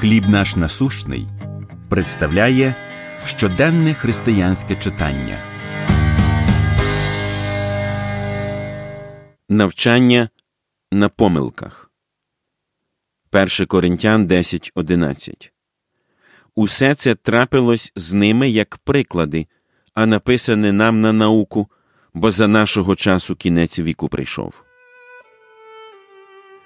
[0.00, 1.26] Хліб наш насущний
[1.88, 2.74] представляє
[3.24, 5.38] щоденне християнське читання.
[9.48, 10.28] Навчання
[10.92, 11.90] на помилках.
[13.32, 15.50] 1 Коринтян 10.11
[16.54, 19.46] Усе це трапилось з ними як приклади,
[19.94, 21.68] а написане нам на науку,
[22.14, 24.67] бо за нашого часу кінець віку прийшов.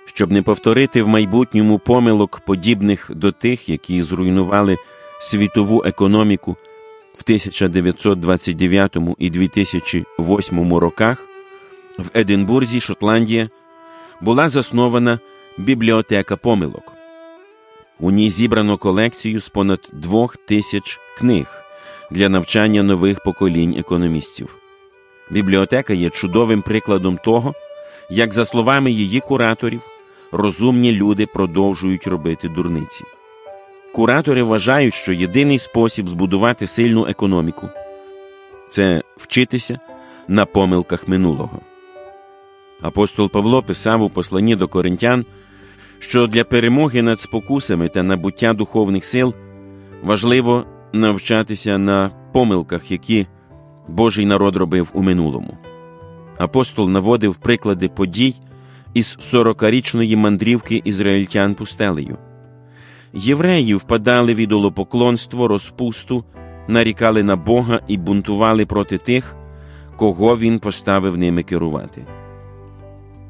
[0.06, 4.76] Щоб не повторити в майбутньому помилок, подібних до тих, які зруйнували
[5.20, 6.56] світову економіку
[7.18, 11.26] в 1929 і 2008 роках,
[11.98, 13.48] в Единбурзі, Шотландія,
[14.20, 15.18] була заснована
[15.58, 16.92] бібліотека помилок.
[18.00, 21.46] У ній зібрано колекцію з понад двох тисяч книг
[22.10, 24.56] для навчання нових поколінь економістів.
[25.30, 27.54] Бібліотека є чудовим прикладом того,
[28.10, 29.80] як, за словами її кураторів,
[30.32, 33.04] розумні люди продовжують робити дурниці.
[33.94, 37.68] Куратори вважають, що єдиний спосіб збудувати сильну економіку
[38.68, 39.78] це вчитися
[40.28, 41.60] на помилках минулого.
[42.82, 45.24] Апостол Павло писав у посланні до коринтян,
[45.98, 49.34] що для перемоги над спокусами та набуття духовних сил
[50.02, 53.26] важливо навчатися на помилках, які
[53.88, 55.58] Божий народ робив у минулому.
[56.38, 58.34] Апостол наводив приклади подій
[58.94, 62.18] із сорокарічної мандрівки ізраїльтян пустелею.
[63.12, 66.24] Євреї впадали в ідолопоклонство, розпусту,
[66.68, 69.36] нарікали на Бога і бунтували проти тих,
[69.96, 72.06] кого він поставив ними керувати.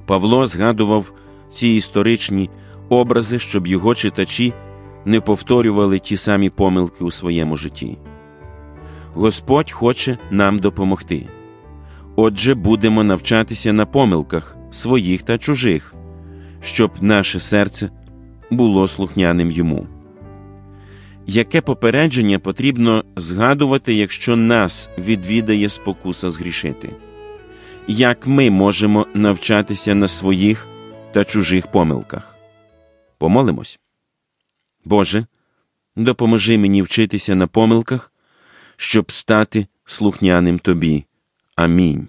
[0.06, 1.12] Павло згадував
[1.50, 2.50] ці історичні
[2.88, 4.52] образи, щоб його читачі
[5.04, 7.98] не повторювали ті самі помилки у своєму житті.
[9.14, 11.26] Господь хоче нам допомогти.
[12.16, 15.94] Отже, будемо навчатися на помилках своїх та чужих,
[16.60, 17.90] щоб наше серце
[18.50, 19.86] було слухняним йому.
[21.26, 26.90] Яке попередження потрібно згадувати, якщо нас відвідає спокуса згрішити?
[27.88, 30.66] Як ми можемо навчатися на своїх
[31.12, 32.36] та чужих помилках?
[33.18, 33.78] Помолимось.
[34.84, 35.26] Боже,
[35.96, 38.12] допоможи мені вчитися на помилках,
[38.76, 41.04] щоб стати слухняним Тобі.
[41.56, 42.08] Амінь.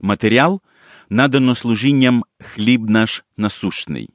[0.00, 0.60] Матеріал
[1.10, 4.10] надано служінням хліб наш насущний.